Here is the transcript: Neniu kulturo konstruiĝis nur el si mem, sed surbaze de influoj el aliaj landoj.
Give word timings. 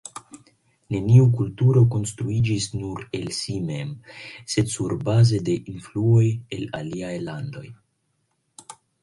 Neniu 0.93 1.25
kulturo 1.33 1.83
konstruiĝis 1.95 2.65
nur 2.79 3.03
el 3.19 3.27
si 3.41 3.59
mem, 3.67 3.93
sed 4.55 4.73
surbaze 4.77 5.43
de 5.51 5.57
influoj 5.75 6.25
el 6.59 6.67
aliaj 6.81 7.13
landoj. 7.31 7.65